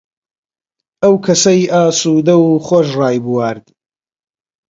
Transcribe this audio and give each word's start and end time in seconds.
ئەو 1.03 1.15
کەسەی 1.25 1.61
ئاسوودەو 1.73 2.41
و 2.49 2.53
خۆش 2.67 2.87
ڕایبوارد، 2.99 3.65